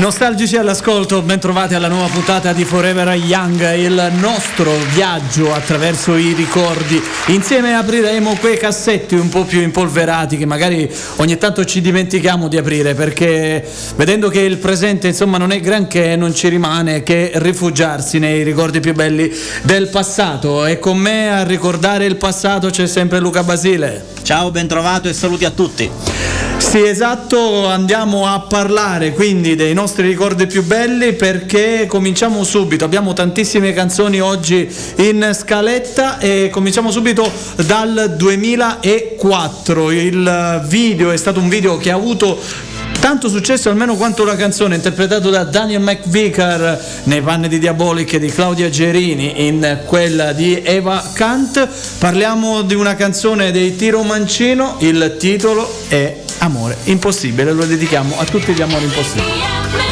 [0.00, 6.98] Nostalgici all'ascolto, bentrovati alla nuova puntata di Forever Young, il nostro viaggio attraverso i ricordi.
[7.26, 12.56] Insieme apriremo quei cassetti un po' più impolverati che magari ogni tanto ci dimentichiamo di
[12.56, 13.62] aprire perché
[13.96, 18.80] vedendo che il presente insomma non è granché non ci rimane che rifugiarsi nei ricordi
[18.80, 19.30] più belli
[19.64, 24.06] del passato e con me a ricordare il passato c'è sempre Luca Basile.
[24.22, 25.90] Ciao, bentrovato e saluti a tutti.
[26.70, 33.12] Sì, esatto, andiamo a parlare quindi dei nostri ricordi più belli perché cominciamo subito, abbiamo
[33.12, 37.30] tantissime canzoni oggi in scaletta e cominciamo subito
[37.66, 39.90] dal 2004.
[39.90, 42.38] Il video è stato un video che ha avuto
[43.00, 48.28] tanto successo almeno quanto la canzone interpretato da Daniel McVicar nei panni di Diabolic di
[48.28, 51.66] Claudia Gerini in quella di Eva Kant.
[51.98, 58.24] Parliamo di una canzone dei Tiro Mancino il titolo è Amore impossibile lo dedichiamo a
[58.24, 59.89] tutti gli amori impossibili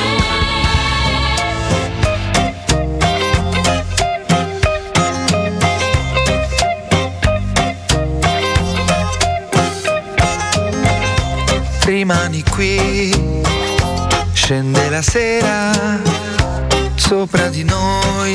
[12.09, 13.43] rimani qui,
[14.33, 15.71] scende la sera,
[16.95, 18.33] sopra di noi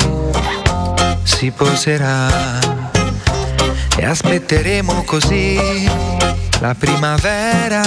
[1.24, 2.28] si poserà
[3.96, 5.90] e aspetteremo così
[6.60, 7.82] la primavera,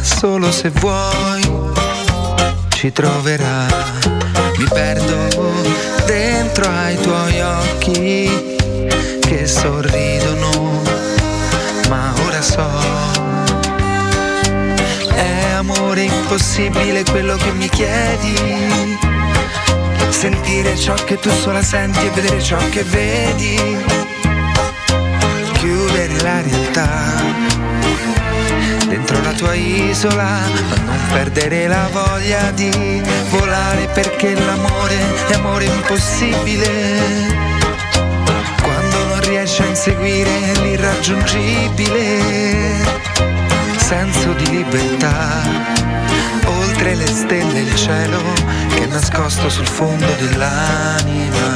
[0.00, 1.42] solo se vuoi
[2.70, 3.66] ci troverà.
[4.56, 5.52] Mi perdo
[6.06, 8.56] dentro ai tuoi occhi
[9.20, 10.80] che sorridono,
[11.90, 13.21] ma ora so
[16.32, 18.34] amore impossibile quello che mi chiedi.
[20.08, 23.60] Sentire ciò che tu sola senti e vedere ciò che vedi.
[25.52, 26.88] Chiudere la realtà
[28.88, 34.96] dentro la tua isola, ma non perdere la voglia di volare perché l'amore
[35.28, 36.70] è amore impossibile.
[38.62, 40.30] Quando non riesci a inseguire
[40.62, 43.31] l'irraggiungibile
[43.94, 45.42] senso di libertà,
[46.46, 48.22] oltre le stelle il cielo
[48.68, 51.50] che è nascosto sul fondo dell'anima.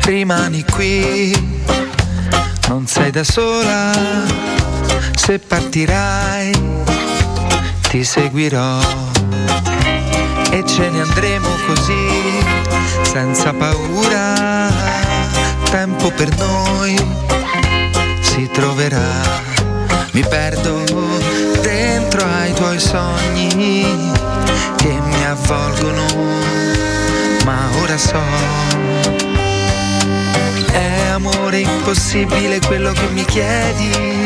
[0.00, 1.60] Rimani qui,
[2.66, 3.92] non sei da sola,
[5.14, 6.52] se partirai
[7.90, 9.11] ti seguirò
[10.74, 12.42] ce ne andremo così,
[13.02, 14.70] senza paura.
[15.70, 16.96] Tempo per noi
[18.20, 19.20] si troverà.
[20.12, 20.82] Mi perdo
[21.60, 24.12] dentro ai tuoi sogni
[24.76, 26.06] che mi avvolgono,
[27.44, 28.22] ma ora so.
[30.70, 34.24] È amore impossibile quello che mi chiedi.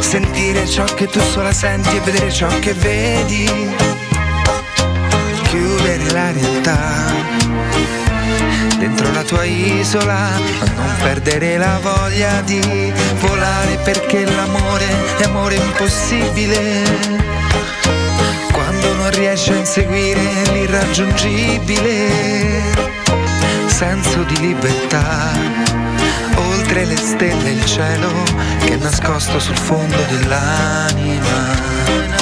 [0.00, 4.05] Sentire ciò che tu sola senti e vedere ciò che vedi
[5.96, 7.14] chiudere la realtà
[8.78, 10.30] dentro la tua isola,
[10.74, 14.86] non perdere la voglia di volare perché l'amore
[15.18, 16.82] è amore impossibile.
[18.52, 20.20] Quando non riesci a inseguire
[20.52, 22.10] l'irraggiungibile,
[23.66, 25.30] senso di libertà,
[26.34, 28.10] oltre le stelle il cielo
[28.64, 32.15] che è nascosto sul fondo dell'anima.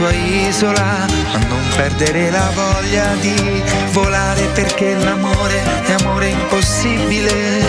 [0.00, 3.62] Tua isola, ma non perdere la voglia di
[3.92, 7.60] volare perché l'amore è amore impossibile.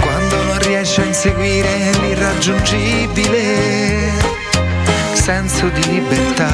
[0.00, 4.12] Quando non riesci a inseguire l'irraggiungibile,
[5.12, 6.50] senso di libertà,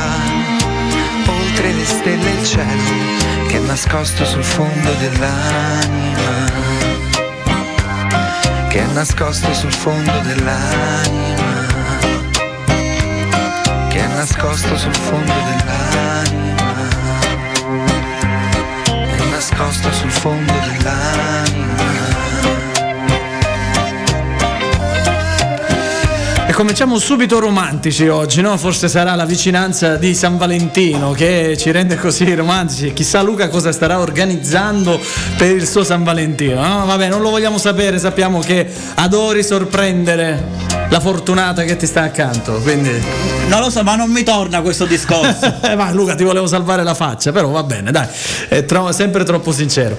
[1.26, 6.50] oltre le stelle e il cielo che è nascosto sul fondo dell'anima,
[8.68, 11.37] che è nascosto sul fondo dell'anima
[14.06, 16.88] nascosto sul fondo dell'anima,
[19.16, 21.68] è nascosto sul fondo dell'anima.
[26.58, 28.56] cominciamo subito romantici oggi, no?
[28.56, 32.92] Forse sarà la vicinanza di San Valentino che ci rende così romantici.
[32.92, 34.98] Chissà Luca cosa starà organizzando
[35.36, 36.60] per il suo San Valentino.
[36.60, 36.84] No?
[36.84, 42.60] Vabbè, non lo vogliamo sapere, sappiamo che adori sorprendere la fortunata che ti sta accanto.
[42.62, 42.90] Quindi...
[43.48, 45.54] Non lo so, ma non mi torna questo discorso.
[45.76, 48.06] ma Luca, ti volevo salvare la faccia, però va bene, dai,
[48.48, 49.96] è tro- sempre troppo sincero.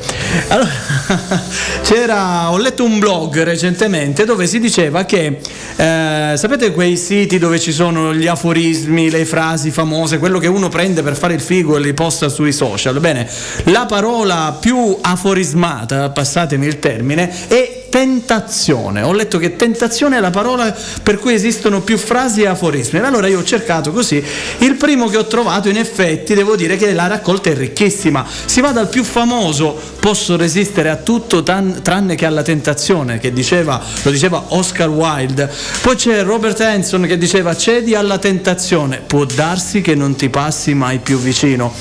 [0.50, 0.70] Allora,
[1.82, 5.40] c'era, ho letto un blog recentemente dove si diceva che,
[5.76, 10.70] eh, sapete quei siti dove ci sono gli aforismi, le frasi famose, quello che uno
[10.70, 13.00] prende per fare il figo e li posta sui social?
[13.00, 13.28] Bene,
[13.66, 19.02] la parola più aforismata, passatemi il termine, è tentazione.
[19.02, 23.00] Ho letto che tentazione è la parola per cui esistono più frasi e aforismi.
[23.00, 24.24] Allora io ho cercato così.
[24.60, 28.26] Il primo che ho trovato, in effetti, devo dire che la raccolta è ricchissima.
[28.46, 33.34] Si va dal più famoso, posso resistere a tutto tan- tranne che alla tentazione, che
[33.34, 35.52] diceva, lo diceva Oscar Wilde.
[35.82, 40.74] Poi c'è Robert Hanson che diceva cedi alla tentazione, può darsi che non ti passi
[40.74, 41.74] mai più vicino.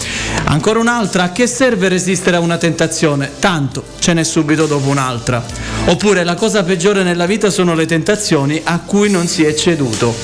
[0.45, 3.33] Ancora un'altra, a che serve resistere a una tentazione?
[3.39, 5.45] Tanto ce n'è subito dopo un'altra.
[5.85, 10.15] Oppure la cosa peggiore nella vita sono le tentazioni a cui non si è ceduto.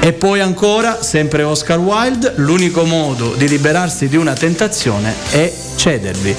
[0.00, 6.36] E poi ancora, sempre Oscar Wilde, l'unico modo di liberarsi di una tentazione è cedervi.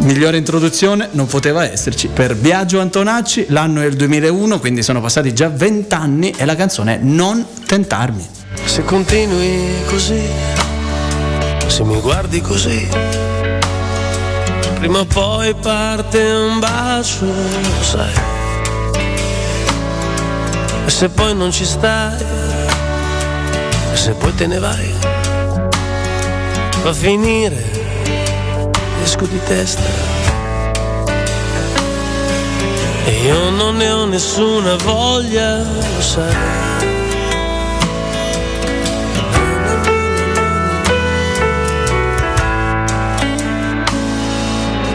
[0.00, 2.08] Migliore introduzione non poteva esserci.
[2.08, 6.96] Per Biagio Antonacci l'anno è il 2001, quindi sono passati già vent'anni e la canzone
[6.96, 8.28] è Non tentarmi.
[8.64, 10.20] Se continui così,
[11.66, 12.86] se mi guardi così,
[14.82, 17.32] prima o poi parte un bacio,
[17.82, 18.12] sai.
[20.84, 22.20] E se poi non ci stai,
[23.92, 24.92] e se poi te ne vai,
[26.82, 27.62] va a finire,
[29.04, 29.88] esco di testa.
[33.04, 36.91] E io non ne ho nessuna voglia, lo sai.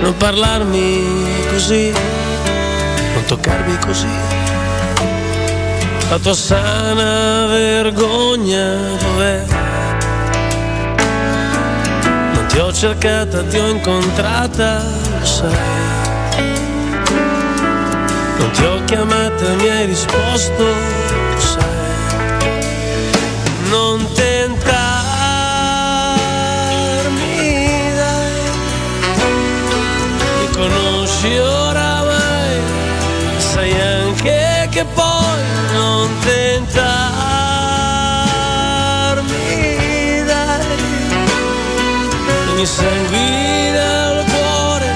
[0.02, 1.04] Non parlarmi
[1.52, 4.08] così, non toccarmi così.
[6.10, 9.44] La tua sana vergogna dov'è?
[12.34, 14.84] Non ti ho cercata, ti ho incontrata,
[15.20, 15.50] lo sai.
[18.38, 20.64] Non ti ho chiamata, mi hai risposto,
[42.57, 44.92] mi sanguina il cuore,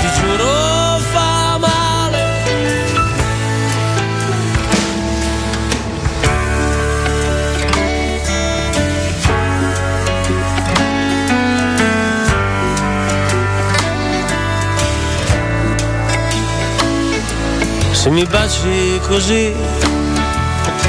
[0.00, 2.24] ti giuro fa male.
[17.92, 19.54] Se mi baci così,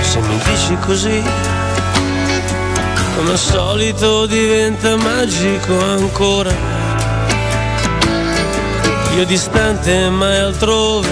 [0.01, 1.23] se mi dici così,
[3.15, 6.51] come al solito diventa magico ancora.
[9.15, 11.07] Io distante mai altrove,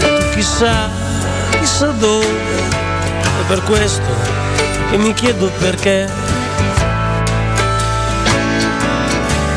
[0.00, 0.88] tu chissà,
[1.58, 2.26] chissà dove.
[2.26, 4.02] È per questo
[4.90, 6.08] che mi chiedo perché.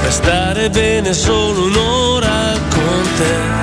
[0.01, 3.61] Per stare bene solo un'ora con te.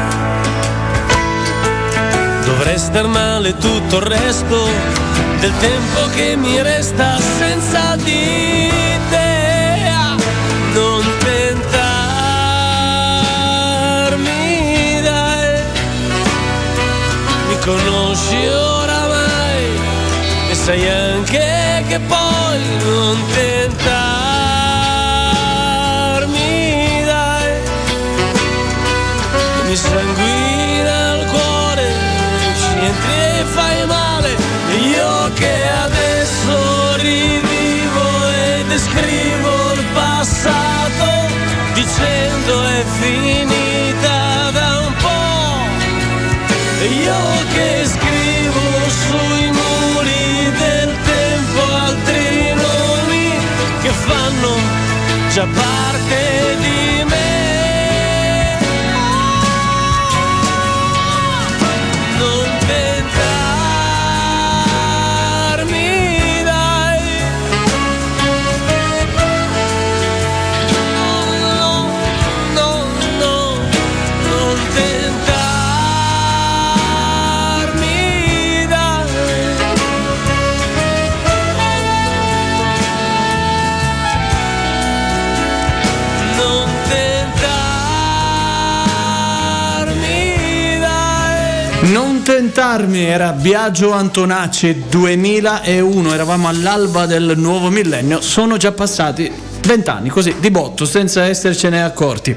[2.44, 8.70] Dovrei star male tutto il resto del tempo che mi resta senza di
[9.08, 9.88] te.
[10.74, 11.80] Non tentarmi,
[15.02, 15.62] dai.
[17.48, 19.64] Mi conosci oramai
[20.50, 23.84] e sai anche che poi non tentarmi,
[27.04, 27.52] dai.
[29.66, 30.09] Mi sanguina
[42.50, 45.58] dicendo è finita da un po'.
[46.84, 53.30] Io che scrivo sui muri del tempo altri nomi
[53.82, 54.54] che fanno
[55.32, 56.99] già parte di
[92.40, 100.08] Non tentarmi era Biagio Antonacci 2001, eravamo all'alba del nuovo millennio, sono già passati vent'anni
[100.08, 102.36] così di botto senza essercene accorti.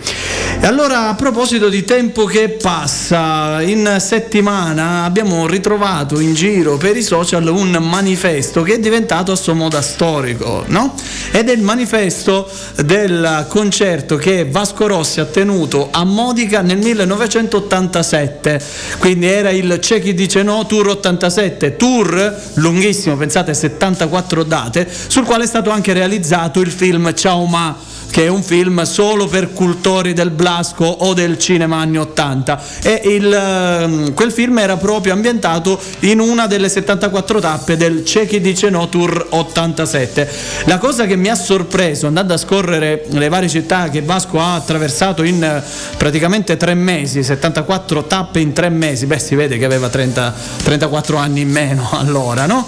[0.60, 6.96] E allora a proposito di tempo che passa, in settimana abbiamo ritrovato in giro per
[6.96, 10.96] i social un manifesto che è diventato a suo modo storico, no?
[11.32, 12.50] Ed è il manifesto
[12.82, 18.62] del concerto che Vasco Rossi ha tenuto a Modica nel 1987,
[19.00, 25.25] quindi era il C'è chi dice no Tour 87, tour lunghissimo, pensate 74 date, sul
[25.25, 27.75] quale è stato anche realizzato il film Ciao Ma
[28.13, 33.01] che è un film solo per cultori del Blasco o del cinema anni 80 e
[33.05, 38.39] il, ehm, quel film era proprio ambientato in una delle 74 tappe del C'è chi
[38.39, 40.29] dice no Tour 87.
[40.65, 44.53] La cosa che mi ha sorpreso andando a scorrere le varie città che Vasco ha
[44.53, 45.63] attraversato in eh,
[45.98, 51.17] praticamente tre mesi, 74 tappe in tre mesi, beh si vede che aveva 30, 34
[51.17, 52.67] anni in meno allora, no?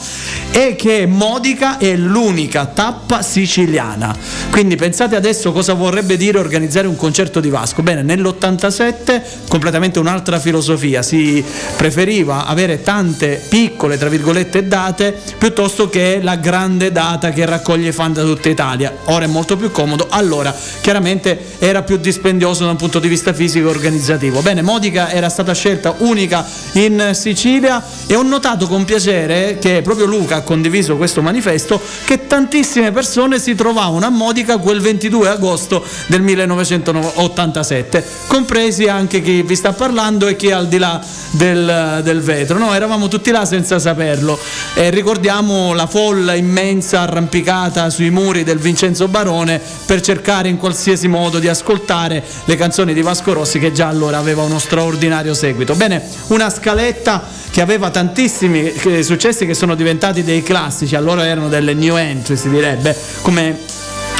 [0.50, 4.16] E che Modica è l'unica tappa siciliana.
[4.50, 7.82] Quindi pensate adesso adesso cosa vorrebbe dire organizzare un concerto di Vasco?
[7.84, 11.44] Bene, nell'87 completamente un'altra filosofia, si
[11.76, 18.14] preferiva avere tante piccole, tra virgolette, date piuttosto che la grande data che raccoglie fan
[18.14, 18.96] da tutta Italia.
[19.06, 23.34] Ora è molto più comodo, allora chiaramente era più dispendioso da un punto di vista
[23.34, 24.42] fisico e organizzativo.
[24.42, 30.06] Bene, Modica era stata scelta unica in Sicilia e ho notato con piacere che proprio
[30.06, 35.30] Luca ha condiviso questo manifesto che tantissime persone si trovavano a Modica quel 22 22
[35.30, 41.02] agosto del 1987, compresi anche chi vi sta parlando e chi è al di là
[41.32, 42.58] del, del vetro.
[42.60, 44.38] No, eravamo tutti là senza saperlo
[44.76, 51.08] e ricordiamo la folla immensa arrampicata sui muri del Vincenzo Barone per cercare in qualsiasi
[51.08, 55.74] modo di ascoltare le canzoni di Vasco Rossi che già allora aveva uno straordinario seguito.
[55.76, 61.48] Bene, una scaletta che aveva tantissimi eh, successi che sono diventati dei classici, allora erano
[61.48, 63.58] delle new entry si direbbe, come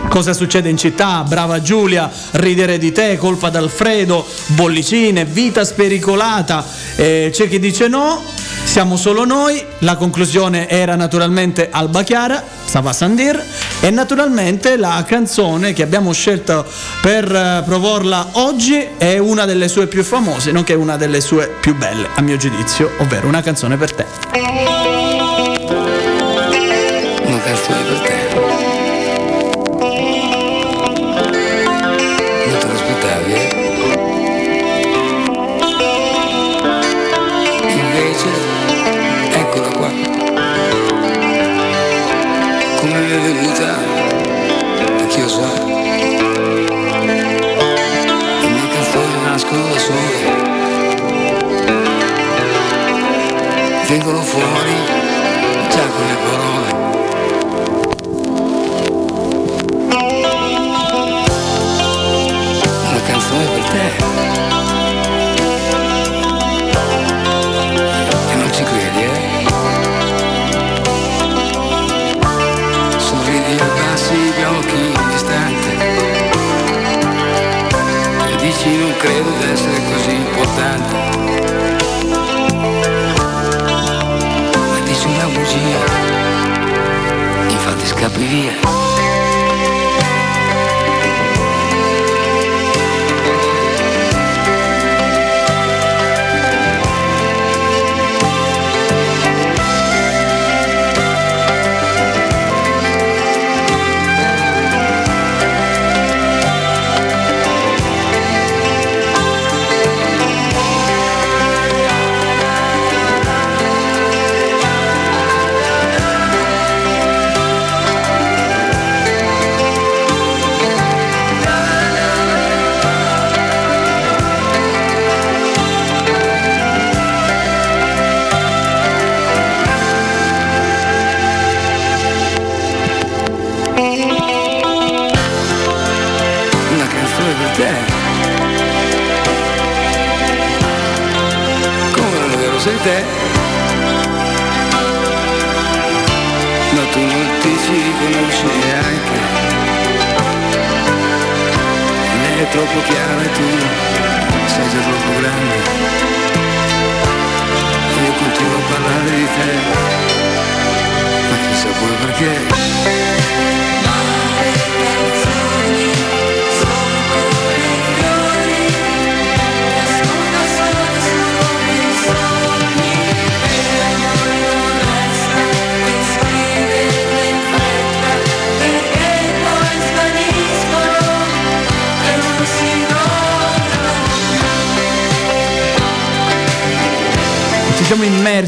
[0.10, 1.24] Cosa succede in città?
[1.28, 6.66] Brava Giulia, ridere di te, colpa d'Alfredo, bollicine, vita spericolata.
[6.96, 8.22] Eh, c'è chi dice no,
[8.64, 9.62] siamo solo noi.
[9.80, 13.44] La conclusione era naturalmente Alba Chiara, Sava Sandir.
[13.82, 16.66] E naturalmente la canzone che abbiamo scelto
[17.02, 21.76] per uh, proporla oggi è una delle sue più famose, nonché una delle sue più
[21.76, 24.06] belle, a mio giudizio, ovvero una canzone per te.
[27.26, 28.05] Una canzone per te.
[54.40, 54.76] Fuori
[55.70, 56.70] già con le parole.
[62.90, 63.86] Una canzone per te.
[68.30, 69.14] E non ci credi, eh?
[72.98, 75.72] Sorridi e passi gli occhi distanti.
[78.28, 81.05] E dici non credo di essere così importante.
[88.18, 88.75] vivia.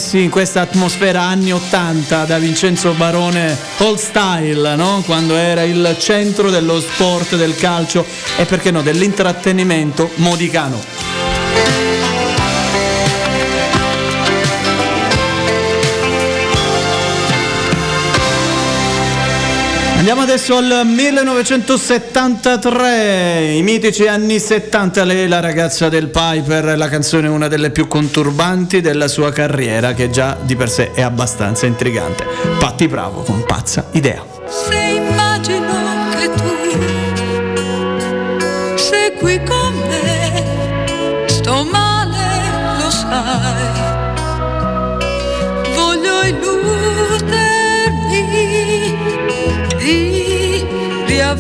[0.08, 5.04] Immersi in questa atmosfera anni 80 da Vincenzo Barone Old Style, no?
[5.06, 8.06] quando era il centro dello sport, del calcio
[8.38, 12.17] e perché no, dell'intrattenimento modicano.
[20.10, 27.28] Andiamo adesso al 1973, i mitici anni 70, lei la ragazza del Piper, la canzone
[27.28, 32.26] una delle più conturbanti della sua carriera che già di per sé è abbastanza intrigante.
[32.58, 34.24] Patti Bravo con Pazza Idea.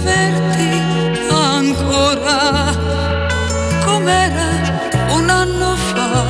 [0.08, 2.74] Riaverti ancora
[3.86, 4.50] com'era
[5.10, 6.26] un anno fa.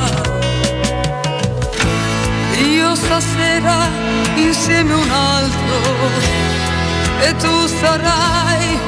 [2.58, 3.88] Io stasera
[4.36, 5.78] insieme a un altro
[7.20, 8.78] e tu sarai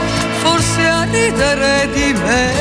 [0.42, 2.52] forse a ridere di me,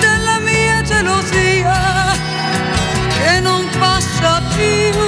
[0.00, 2.16] della mia gelosia
[3.18, 5.07] che non passa più.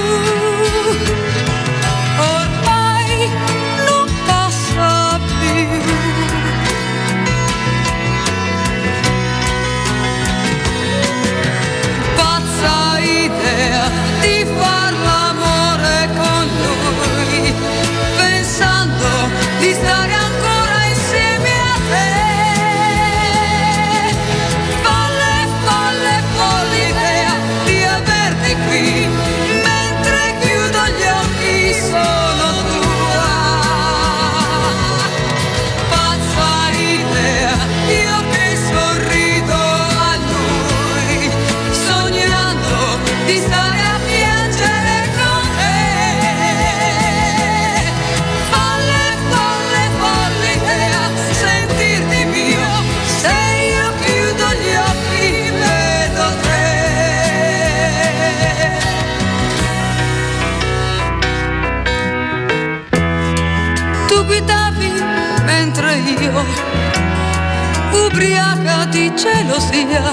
[68.21, 70.11] Ubriaca di gelosia,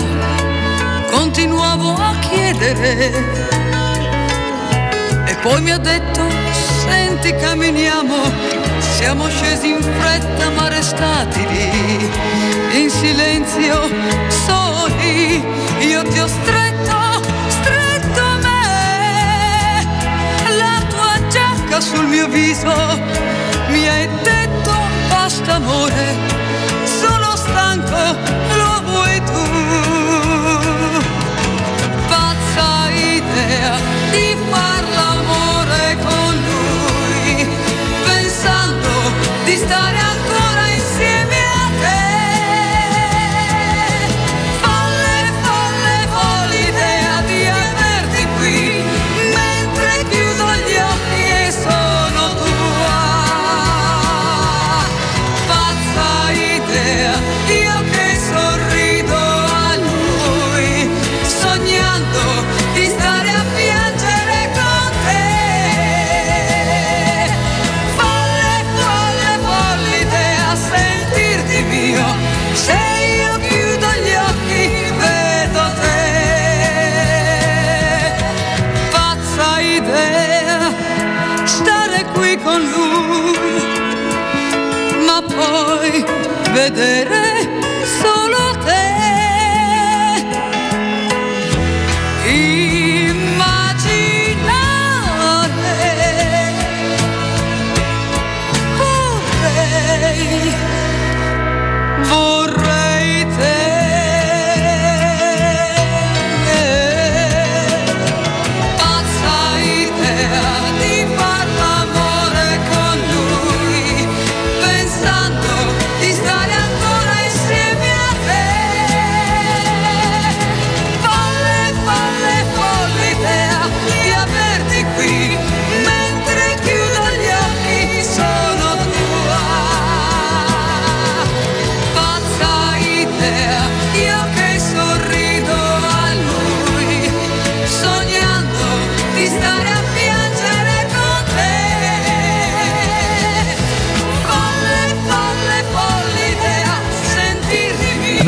[1.10, 3.12] continuavo a chiedere.
[5.26, 6.22] E poi mi ha detto,
[6.86, 8.16] senti camminiamo,
[8.96, 13.90] siamo scesi in fretta ma restati lì, in silenzio,
[14.46, 15.44] soli,
[15.80, 19.86] io ti ho stretto, stretto a me,
[20.56, 22.74] la tua giacca sul mio viso,
[23.68, 24.72] mi hai detto
[25.10, 26.47] basta amore,
[27.48, 28.02] stanco,
[28.60, 29.44] lo vuoi tu.
[32.08, 33.74] Pazza idea
[34.10, 37.48] di far l'amore con lui,
[38.04, 38.90] pensando
[39.44, 40.07] di stare ancora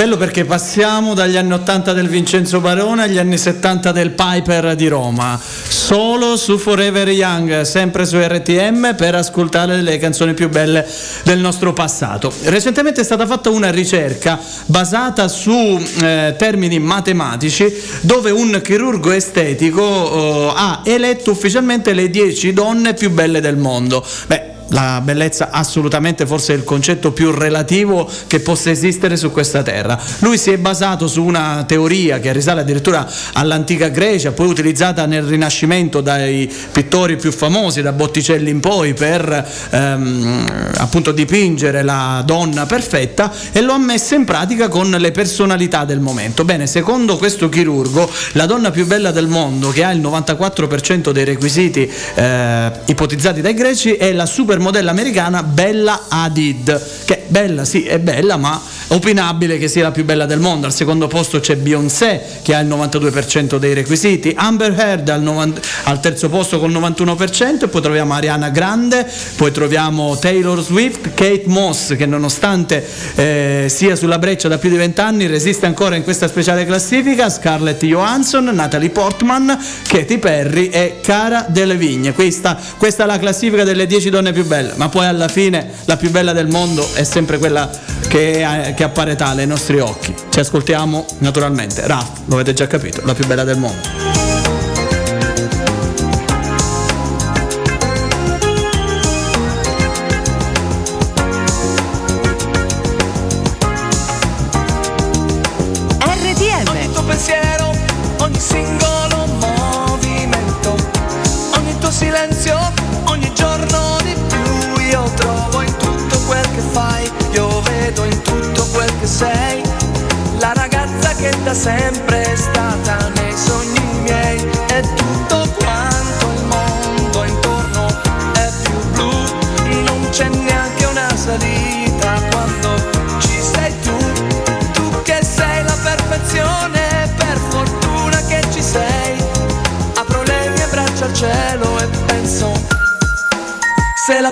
[0.00, 4.88] bello perché passiamo dagli anni 80 del Vincenzo Barone agli anni 70 del Piper di
[4.88, 5.38] Roma.
[5.38, 10.88] Solo su Forever Young, sempre su RTM, per ascoltare le canzoni più belle
[11.24, 12.32] del nostro passato.
[12.44, 19.82] Recentemente è stata fatta una ricerca basata su eh, termini matematici dove un chirurgo estetico
[19.82, 24.02] eh, ha eletto ufficialmente le 10 donne più belle del mondo.
[24.28, 29.62] Beh, la bellezza assolutamente forse è il concetto più relativo che possa esistere su questa
[29.62, 29.98] terra.
[30.18, 35.22] Lui si è basato su una teoria che risale addirittura all'antica Grecia, poi utilizzata nel
[35.22, 42.66] Rinascimento dai pittori più famosi, da Botticelli in poi, per ehm, appunto dipingere la donna
[42.66, 46.44] perfetta e lo ha messo in pratica con le personalità del momento.
[46.44, 51.24] Bene, secondo questo chirurgo, la donna più bella del mondo, che ha il 94% dei
[51.24, 57.84] requisiti eh, ipotizzati dai greci, è la super modella americana Bella Hadid, che bella sì
[57.84, 61.56] è bella ma opinabile che sia la più bella del mondo, al secondo posto c'è
[61.56, 66.72] Beyoncé che ha il 92% dei requisiti, Amber Heard al, 90 al terzo posto col
[66.72, 73.66] 91% e poi troviamo Ariana Grande, poi troviamo Taylor Swift, Kate Moss che nonostante eh,
[73.68, 77.84] sia sulla breccia da più di 20 anni resiste ancora in questa speciale classifica, Scarlett
[77.84, 82.12] Johansson, Natalie Portman, Katy Perry e Cara Delevingne.
[82.12, 85.96] Questa, questa è la classifica delle 10 donne più belle, ma poi alla fine la
[85.96, 87.70] più bella del mondo è sempre quella
[88.08, 90.14] che, che appare tale ai nostri occhi.
[90.28, 91.86] Ci ascoltiamo naturalmente.
[91.86, 94.09] Raf, lo avete già capito, la più bella del mondo.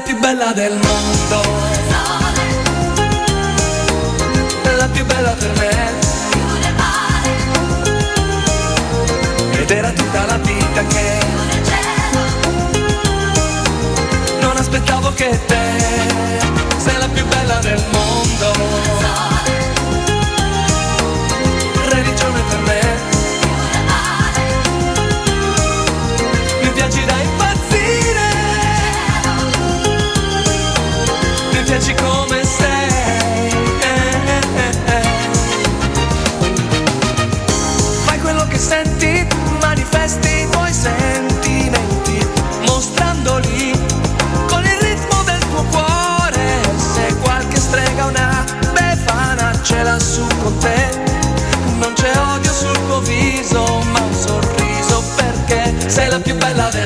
[0.09, 1.43] Più bella del mondo,
[4.79, 5.93] la più bella per me.
[9.61, 11.19] Ed era tutta la vita che
[14.41, 15.77] non aspettavo che te
[16.79, 18.98] sei la più bella del mondo.
[31.79, 33.51] Piaci come sei.
[38.05, 39.27] Fai quello che senti,
[39.61, 42.27] manifesti i tuoi sentimenti,
[42.67, 43.79] mostrandoli
[44.49, 46.61] con il ritmo del tuo cuore.
[46.77, 50.89] Se qualche strega una befana l'ha su con te,
[51.79, 56.78] non c'è odio sul tuo viso, ma un sorriso perché sei la più bella del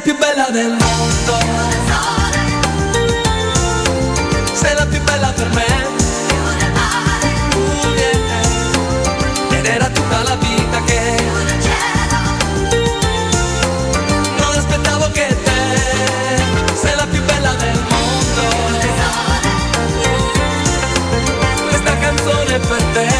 [0.00, 1.38] più bella del mondo.
[4.52, 5.66] Sei la più bella per me.
[7.54, 9.58] Uh, yeah.
[9.58, 11.16] Ed era tutta la vita che
[14.38, 15.60] non aspettavo che te
[16.80, 18.42] sei la più bella del mondo.
[21.68, 23.19] Questa canzone è per te.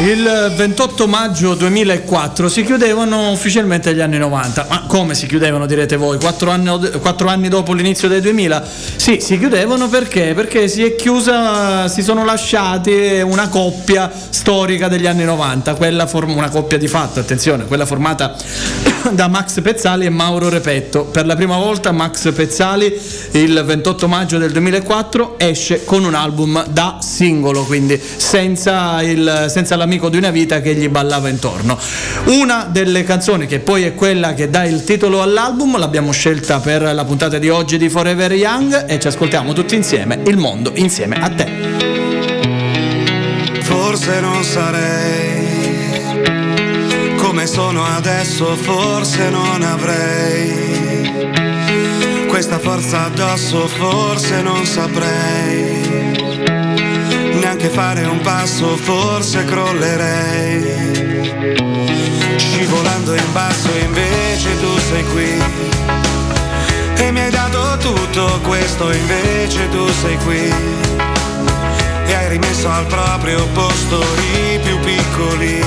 [0.00, 4.66] Il 28 maggio 2004 si chiudevano ufficialmente gli anni 90.
[4.66, 6.18] Ma come si chiudevano direte voi?
[6.18, 6.70] Quattro anni,
[7.02, 8.64] quattro anni dopo l'inizio dei 2000?
[8.96, 10.32] Sì, si chiudevano perché?
[10.32, 16.34] Perché si è chiusa, si sono lasciati una coppia storica degli anni 90, quella form-
[16.34, 18.34] una coppia di fatto, attenzione, quella formata
[19.12, 21.04] da Max Pezzali e Mauro Repetto.
[21.04, 22.98] Per la prima volta Max Pezzali
[23.32, 29.76] il 28 maggio del 2004 esce con un album da singolo, quindi senza, il, senza
[29.90, 31.76] l'amico di una vita che gli ballava intorno.
[32.26, 36.82] Una delle canzoni che poi è quella che dà il titolo all'album, l'abbiamo scelta per
[36.82, 41.16] la puntata di oggi di Forever Young e ci ascoltiamo tutti insieme Il mondo insieme
[41.16, 41.48] a te.
[43.62, 45.48] Forse non sarei
[47.16, 50.68] come sono adesso, forse non avrei
[52.28, 55.79] questa forza addosso, forse non saprei
[57.50, 60.62] neanche fare un passo, forse crollerei.
[62.36, 65.42] Scivolando in basso, invece tu sei qui.
[66.94, 70.54] E mi hai dato tutto questo, invece tu sei qui
[72.06, 75.60] e hai rimesso al proprio posto i più piccoli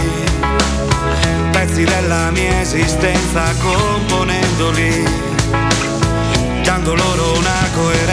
[1.51, 5.03] pezzi della mia esistenza componendoli,
[6.63, 8.12] dando loro una coerenza.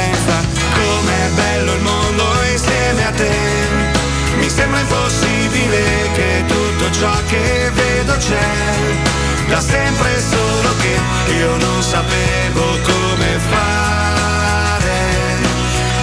[8.21, 15.01] C'è, da sempre solo che io non sapevo come fare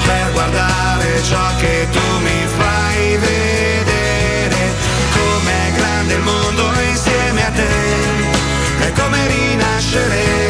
[0.03, 4.73] per guardare ciò che tu mi fai vedere
[5.13, 7.75] com'è grande il mondo insieme a te
[8.80, 10.46] è come rinascere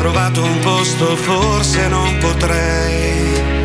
[0.00, 3.62] trovato un posto, forse non potrei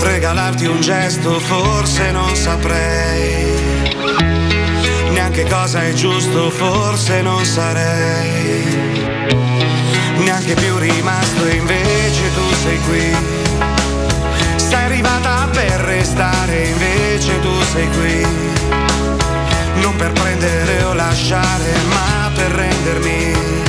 [0.00, 3.52] regalarti un gesto, forse non saprei
[5.10, 8.64] neanche cosa è giusto, forse non sarei
[10.16, 13.16] neanche più rimasto, invece tu sei qui.
[14.56, 18.26] Sei arrivata per restare, invece tu sei qui
[19.82, 23.61] non per prendere o lasciare, ma per rendermi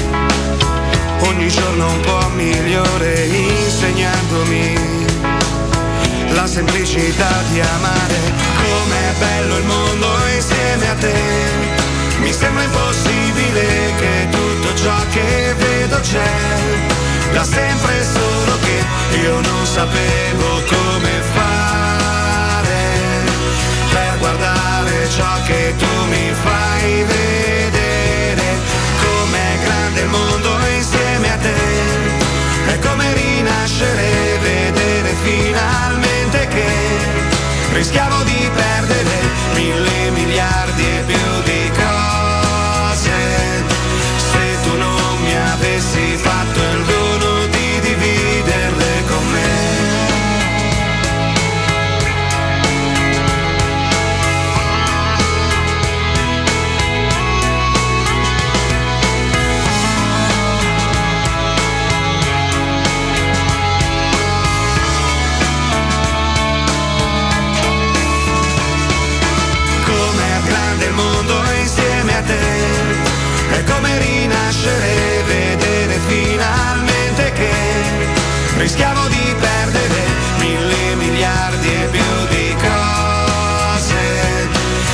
[1.33, 4.75] ogni giorno un po' migliore, insegnandomi
[6.29, 8.19] la semplicità di amare.
[8.61, 11.13] Com'è bello il mondo insieme a te,
[12.19, 16.31] mi sembra impossibile che tutto ciò che vedo c'è,
[17.33, 22.81] da sempre solo che io non sapevo come fare
[23.91, 27.22] per guardare ciò che tu mi fai vedere
[33.63, 36.65] rinascere vedere finalmente che
[37.71, 39.12] rischiamo di perdere
[74.63, 77.51] conoscere e vedere finalmente che
[78.57, 80.01] rischiamo di perdere
[80.39, 81.99] mille miliardi e più
[82.29, 83.95] di cose.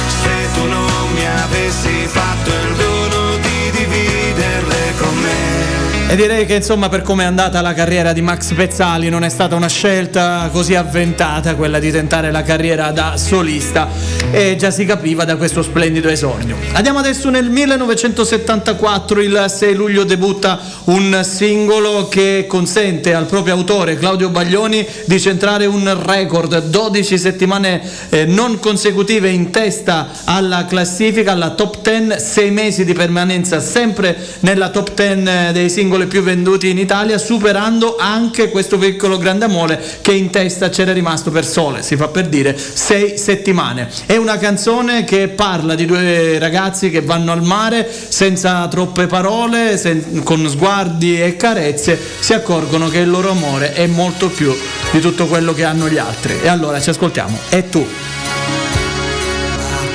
[0.08, 6.12] Se tu non mi avessi fatto il dono di dividerle con me.
[6.12, 9.30] E direi che insomma per come è andata la carriera di Max Pezzali non è
[9.30, 13.88] stata una scelta così avventata quella di tentare la carriera da solista
[14.32, 16.56] e già si capiva da questo splendido esordio.
[16.74, 23.98] Andiamo adesso nel 1974, il 6 luglio debutta un singolo che consente al proprio autore
[23.98, 31.32] Claudio Baglioni di centrare un record, 12 settimane eh, non consecutive in testa alla classifica,
[31.32, 36.70] alla top 10, 6 mesi di permanenza sempre nella top 10 dei singoli più venduti
[36.70, 41.82] in Italia, superando anche questo piccolo grande amore che in testa c'era rimasto per sole,
[41.82, 43.90] si fa per dire, sei settimane.
[44.06, 49.78] È una canzone che parla di due ragazzi che vanno al mare senza troppe parole,
[49.78, 54.56] sen- con sguardi e carezze, si accorgono che il loro amore è molto più
[54.92, 56.40] di tutto quello che hanno gli altri.
[56.42, 57.38] E allora ci ascoltiamo.
[57.50, 57.86] E tu?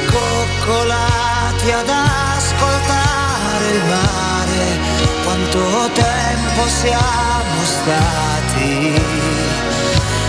[0.06, 4.78] Coccolati ad ascoltare il mare,
[5.22, 9.02] quanto tempo siamo stati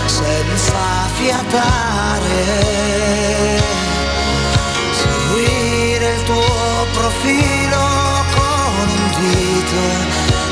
[0.06, 2.85] senza fiatare.
[7.16, 7.84] Profilo
[8.34, 9.82] con un dito,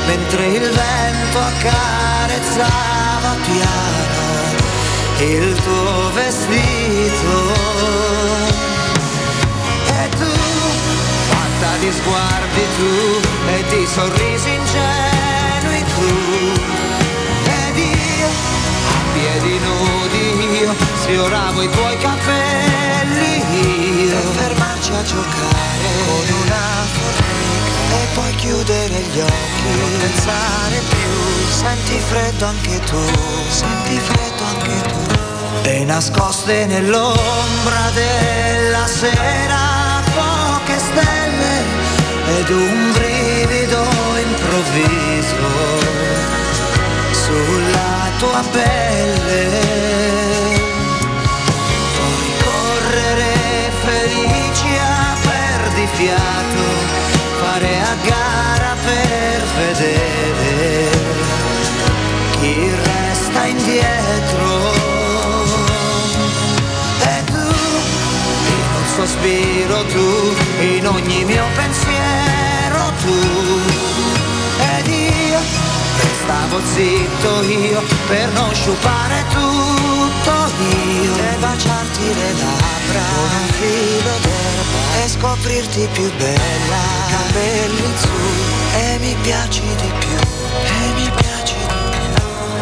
[0.07, 4.23] mentre il vento accarezzava piano
[5.19, 7.53] il tuo vestito.
[9.87, 10.31] E tu,
[11.29, 12.93] fatta di sguardi tu
[13.47, 16.09] e di sorrisi ingenui tu.
[17.45, 18.29] Ed io, a
[19.13, 20.25] piedi nudi
[20.59, 24.54] io, sfioravo i tuoi capelli io.
[24.85, 25.87] Fermarci a giocare.
[26.05, 27.73] Con una formica.
[27.89, 29.77] E poi chiudere gli occhi.
[29.79, 31.09] Non pensare più,
[31.49, 33.03] senti freddo anche tu,
[33.49, 34.99] senti freddo anche tu.
[35.63, 40.03] E nascoste nell'ombra della sera.
[40.13, 41.63] Poche stelle.
[42.37, 43.87] Ed un brivido
[44.23, 45.83] improvviso.
[47.11, 50.44] Sulla tua pelle.
[55.95, 56.61] Perdifiato,
[57.39, 60.89] fare a gara per vedere
[62.39, 64.73] chi resta indietro.
[66.99, 67.47] E tu,
[68.51, 73.84] in un sospiro tu, in ogni mio pensiero tu.
[76.25, 81.13] Restavo zitto io per non sciupare tutto io.
[81.13, 83.03] E baciarti le labbra.
[83.13, 85.03] Con un filo d'erba.
[85.03, 86.81] E scoprirti più bella.
[87.11, 88.09] Capelli in su.
[88.75, 90.17] E mi piaci di più.
[90.63, 91.99] E mi piaci di più.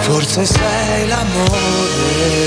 [0.01, 2.43] Forse sei l'amore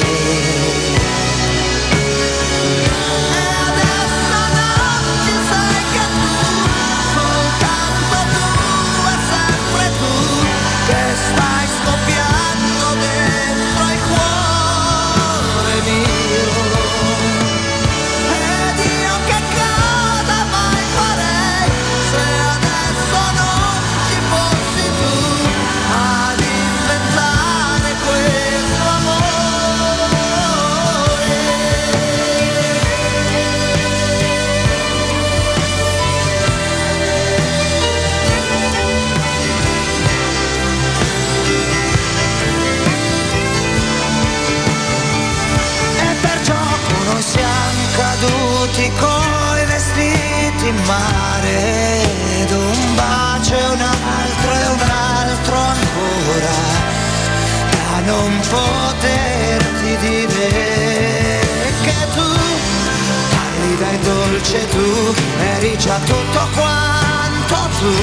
[67.87, 67.95] tu.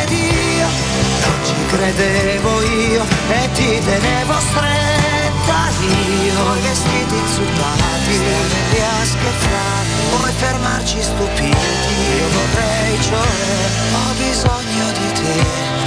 [0.00, 0.68] Ed io
[1.24, 5.68] non ci credevo io e ti tenevo stretta.
[5.80, 11.56] Io vestiti inzuppati, stelle a scherzare Vorrei fermarci stupiti.
[12.16, 13.32] Io vorrei cioè
[13.94, 15.36] Ho bisogno di te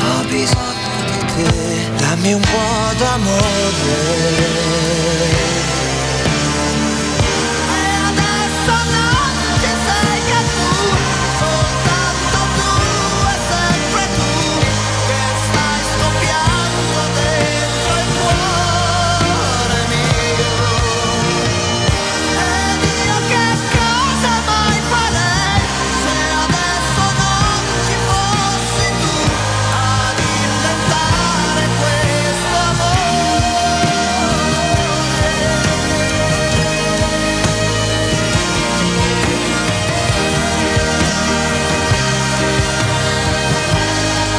[0.01, 1.51] Ho bisogno di te.
[1.97, 4.43] Dammi un po' d'amore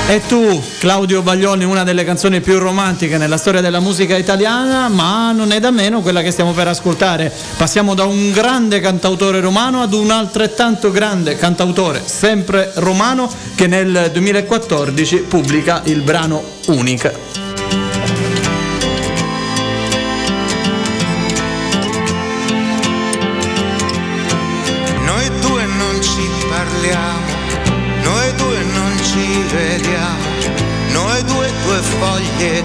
[0.07, 5.33] E tu, Claudio Baglioni, una delle canzoni più romantiche nella storia della musica italiana, ma
[5.33, 7.33] non è da meno quella che stiamo per ascoltare.
[7.57, 14.11] Passiamo da un grande cantautore romano ad un altrettanto grande cantautore, sempre romano, che nel
[14.13, 17.44] 2014 pubblica il brano Unica.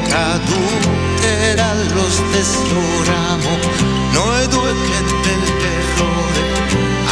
[0.10, 3.58] Foglie cadute dallo stesso ramo,
[4.12, 6.42] noi due che dell'errore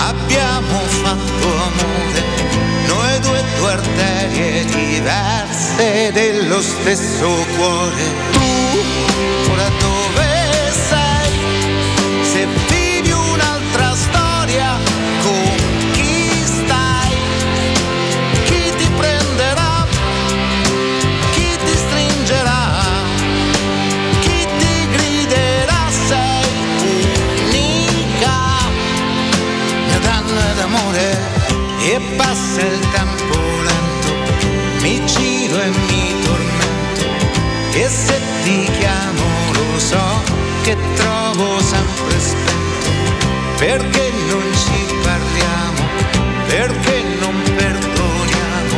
[0.09, 2.23] abbiamo fatto amore,
[2.87, 8.03] noi due due arterie diverse dello stesso cuore.
[8.31, 9.69] Tu ora
[32.15, 34.09] passa il tempo lento,
[34.81, 37.05] mi giro e mi tormento.
[37.73, 40.21] E se ti chiamo lo so
[40.63, 42.89] che trovo sempre spento,
[43.57, 45.81] perché non ci parliamo,
[46.47, 48.75] perché non perdoniamo,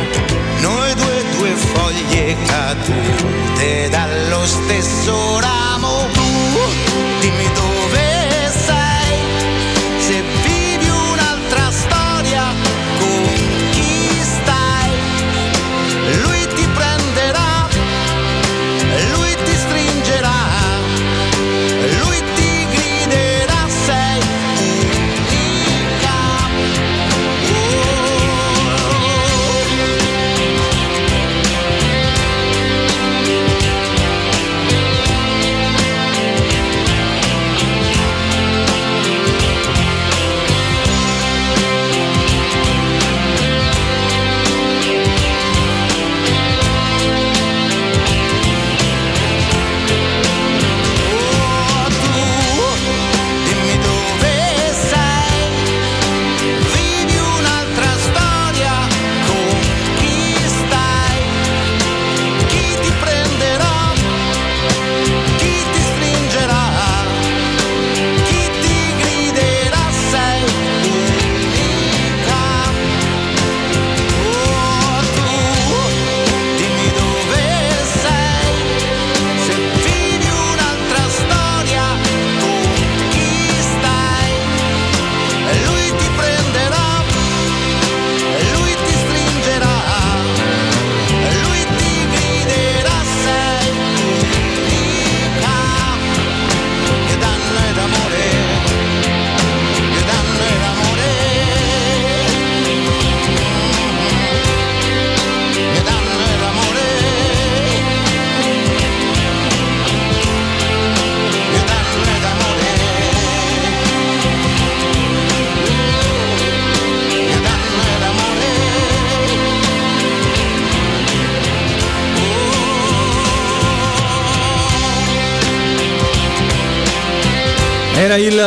[0.60, 6.29] noi due due foglie cadute dallo stesso ramo.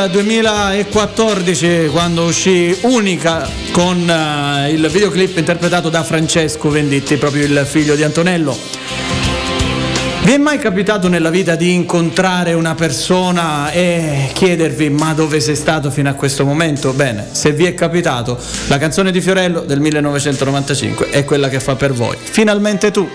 [0.04, 7.46] Era il 2014 quando uscì Unica con eh, il videoclip interpretato da Francesco Venditti, proprio
[7.46, 8.58] il figlio di Antonello.
[10.24, 15.56] Vi è mai capitato nella vita di incontrare una persona e chiedervi ma dove sei
[15.56, 16.92] stato fino a questo momento?
[16.92, 18.38] Bene, se vi è capitato,
[18.68, 22.18] la canzone di Fiorello del 1995 è quella che fa per voi.
[22.22, 23.08] Finalmente tu.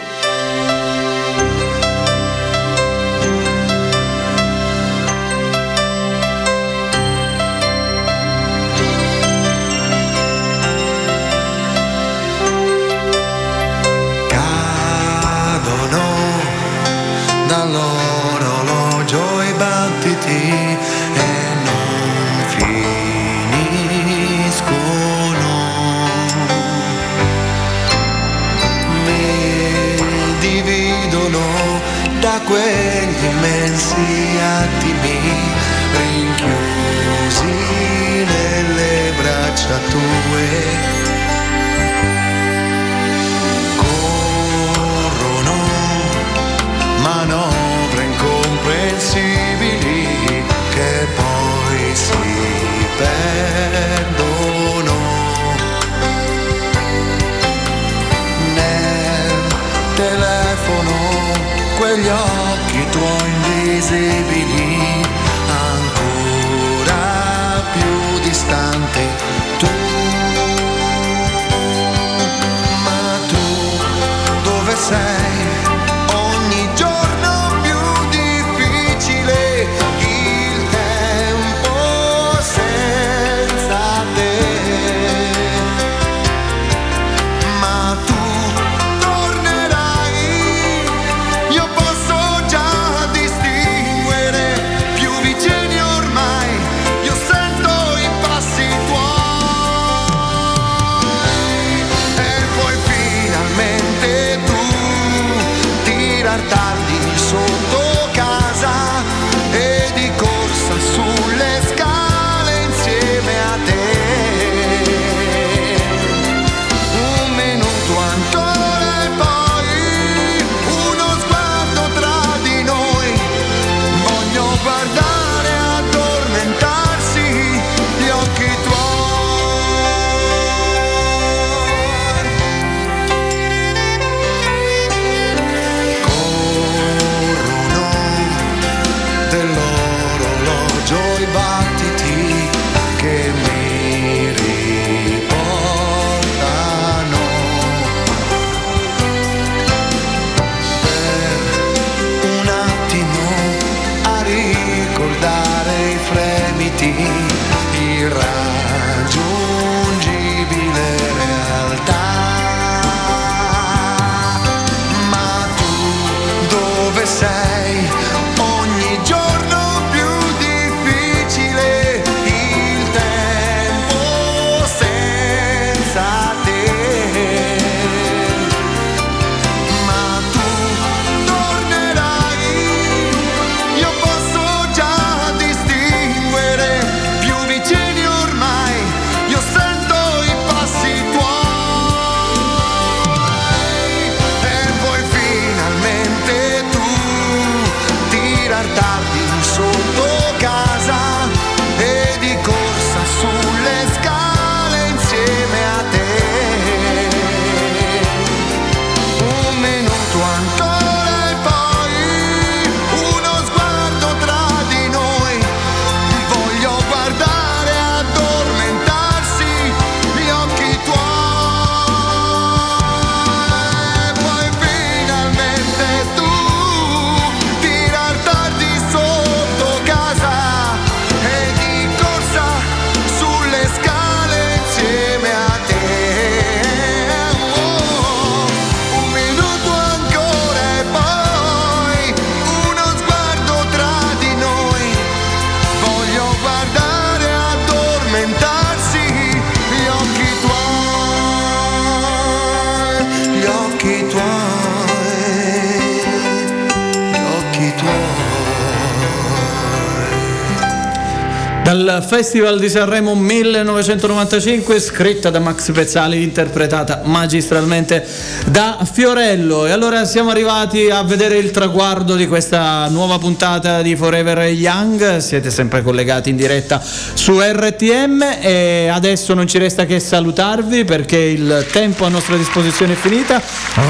[262.08, 268.02] Festival di Sanremo 1995, scritta da Max Pezzali, interpretata magistralmente
[268.46, 269.66] da Fiorello.
[269.66, 275.18] E allora siamo arrivati a vedere il traguardo di questa nuova puntata di Forever Young.
[275.18, 281.18] Siete sempre collegati in diretta su RTM e adesso non ci resta che salutarvi perché
[281.18, 283.42] il tempo a nostra disposizione è finita.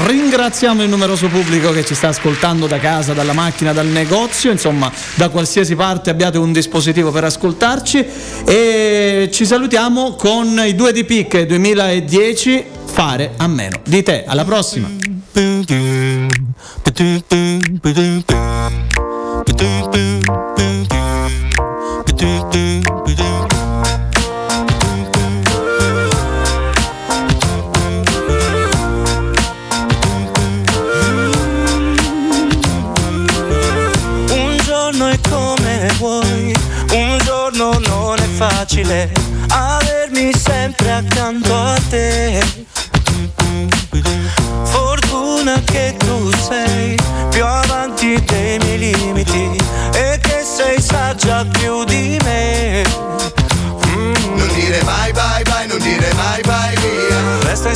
[0.05, 4.91] Ringraziamo il numeroso pubblico che ci sta ascoltando da casa, dalla macchina, dal negozio, insomma,
[5.15, 8.07] da qualsiasi parte abbiate un dispositivo per ascoltarci
[8.45, 14.23] e ci salutiamo con i due di picche 2010 fare a meno di te.
[14.25, 14.89] Alla prossima.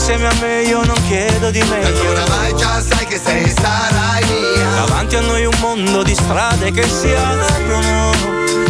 [0.03, 2.09] Insieme a me, io non chiedo di meglio.
[2.09, 4.85] Oramai già sai che sei sarai mia.
[4.85, 8.11] Davanti a noi un mondo di strade che si aprono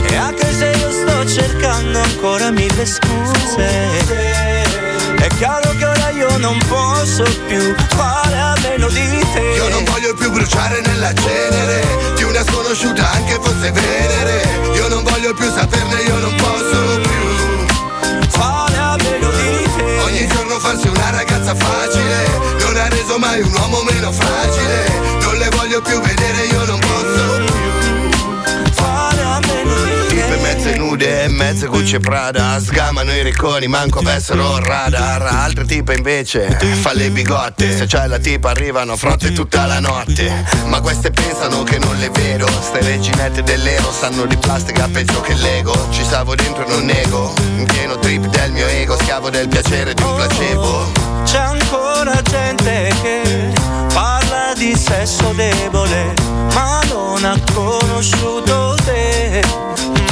[0.09, 3.67] E anche se io sto cercando ancora mille scuse
[5.17, 9.69] È chiaro che ora io non posso più fare a meno meno di te Io
[9.69, 11.81] non voglio più bruciare nella cenere
[12.15, 14.41] Di una sconosciuta anche fosse Venere
[14.75, 17.32] Io non voglio più saperne, io non posso più
[20.27, 22.25] Giorno farsi una ragazza facile.
[22.59, 25.19] Non ha reso mai un uomo meno fragile.
[25.21, 26.72] Non le voglio più vedere, io non
[30.93, 35.23] nude mezze Gucci e Prada Sgamano i ricconi, manco avessero radar.
[35.23, 40.45] Altre tipe invece fa le bigotte Se c'è la tipa arrivano frotte tutta la notte.
[40.65, 45.33] Ma queste pensano che non le vedo Ste reginette dell'ero sanno di plastica peggio che
[45.33, 47.33] l'ego Ci stavo dentro e non nego.
[47.57, 50.91] In pieno trip del mio ego Schiavo del piacere di un placebo.
[51.23, 53.51] C'è ancora gente che
[53.93, 56.13] parla di sesso debole,
[56.53, 60.02] ma non ha conosciuto te.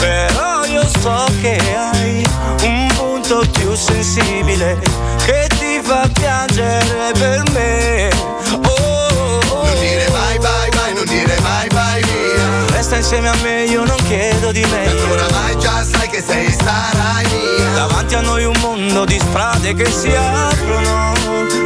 [0.00, 2.24] Però io so che hai
[2.62, 4.78] un punto più sensibile
[5.24, 8.08] che ti fa piangere per me.
[8.52, 9.64] Oh, oh, oh.
[9.64, 13.84] Non dire mai vai vai, non dire mai vai via Resta insieme a me, io
[13.84, 15.12] non chiedo di E meglio.
[15.12, 19.90] oramai già sai che sei sarai mia Davanti a noi un mondo di strade che
[19.90, 21.12] si aprono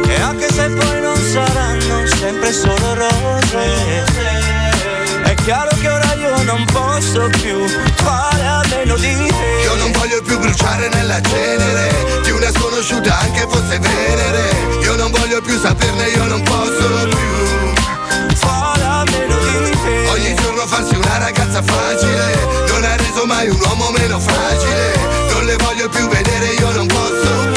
[0.07, 4.52] E anche se poi non saranno sempre solo rose
[5.43, 9.61] chiaro che ora io non posso più fare a meno di te.
[9.63, 14.49] Io non voglio più bruciare nella cenere Di una sconosciuta anche fosse Venere.
[14.81, 20.09] Io non voglio più saperne, io non posso più fare a meno di te.
[20.09, 22.65] Ogni giorno farsi una ragazza facile.
[22.67, 25.31] Non ha reso mai un uomo meno fragile.
[25.31, 27.52] Non le voglio più vedere, io non posso più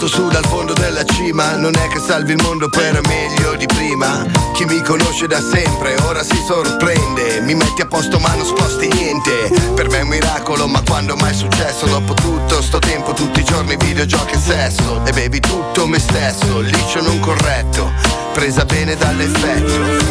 [0.00, 1.56] tirato su dal fondo della cima.
[1.56, 4.24] Non è che salvi il mondo per meglio di prima.
[4.54, 7.40] Chi mi conosce da sempre ora si sorprende.
[7.42, 9.50] Mi metti a posto ma non sposti niente.
[9.74, 11.86] Per me è un miracolo ma quando mai è successo?
[11.86, 15.04] Dopo tutto sto tempo tutti i giorni videogiochi e sesso.
[15.04, 17.92] E bevi tutto me stesso Liscio non corretto.
[18.32, 20.08] Presa bene dall'effetto.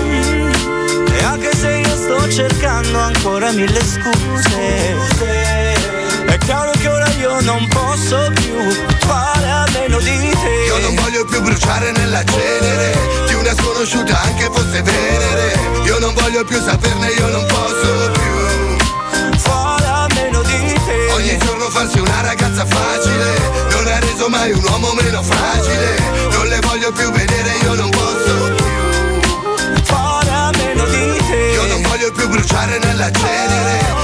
[1.12, 5.99] E anche se io sto cercando ancora mille scuse
[6.30, 8.54] È chiaro che ora io non posso più
[9.00, 10.64] fare a meno di te.
[10.68, 15.60] Io non voglio più bruciare nella cenere Di una sconosciuta anche fosse Venere.
[15.86, 21.12] Io non voglio più saperne, io non posso più fare a meno di te.
[21.14, 23.68] Ogni giorno farsi una ragazza facile.
[23.72, 25.98] Non ha reso mai un uomo meno fragile.
[26.32, 31.52] Non le voglio più vedere, io non posso più fare a meno di te.
[31.54, 33.99] Io non voglio più bruciare nella cenere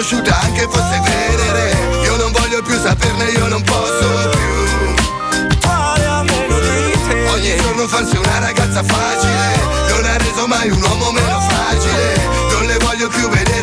[0.00, 5.58] Sconosciuta anche fosse Venere Io non voglio più saperne, io non posso più.
[5.58, 7.28] Fare a meno di te.
[7.28, 9.60] Ogni giorno farsi una ragazza facile.
[9.90, 12.14] Non ha reso mai un uomo meno fragile.
[12.50, 13.60] Non le voglio più vedere